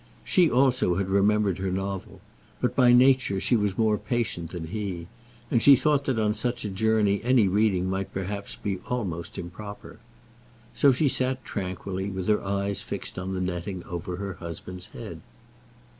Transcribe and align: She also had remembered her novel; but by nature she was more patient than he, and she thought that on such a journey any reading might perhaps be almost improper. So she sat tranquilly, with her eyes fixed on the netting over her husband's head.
She 0.23 0.49
also 0.49 0.95
had 0.95 1.09
remembered 1.09 1.59
her 1.59 1.69
novel; 1.69 2.21
but 2.59 2.75
by 2.75 2.91
nature 2.91 3.39
she 3.39 3.55
was 3.55 3.77
more 3.77 3.99
patient 3.99 4.49
than 4.49 4.65
he, 4.65 5.05
and 5.51 5.61
she 5.61 5.75
thought 5.75 6.05
that 6.05 6.17
on 6.17 6.33
such 6.33 6.65
a 6.65 6.69
journey 6.71 7.21
any 7.23 7.47
reading 7.47 7.87
might 7.87 8.11
perhaps 8.11 8.55
be 8.55 8.79
almost 8.89 9.37
improper. 9.37 9.99
So 10.73 10.91
she 10.91 11.07
sat 11.07 11.45
tranquilly, 11.45 12.09
with 12.09 12.27
her 12.29 12.43
eyes 12.43 12.81
fixed 12.81 13.19
on 13.19 13.35
the 13.35 13.41
netting 13.41 13.83
over 13.83 14.15
her 14.15 14.33
husband's 14.41 14.87
head. 14.87 15.21